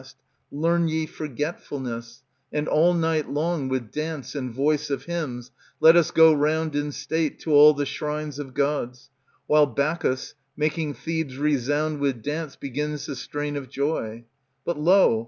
[0.49, 1.05] 146 ANTIGONE Learn ye
[1.85, 6.33] forge tfulness, And all night long, with dance and voice of hymns, Let us go
[6.33, 9.11] round in state To all the shrines of Gods,
[9.45, 14.23] While Bacchos, making Thebes resound with dance, Begins the strain of joy;
[14.65, 15.19] But, lo